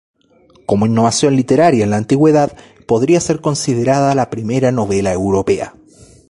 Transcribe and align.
Como 0.65 0.87
innovación 0.87 1.35
literaria 1.35 1.83
en 1.83 1.91
la 1.91 1.97
Antigüedad, 1.97 2.57
podría 2.87 3.19
ser 3.21 3.39
considerada 3.39 4.15
la 4.15 4.31
primera 4.31 4.71
novela 4.71 5.13
europea. 5.13 5.75